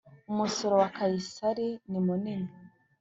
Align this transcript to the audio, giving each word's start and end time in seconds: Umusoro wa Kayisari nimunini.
Umusoro 0.31 0.73
wa 0.81 0.89
Kayisari 0.95 1.67
nimunini. 1.89 2.49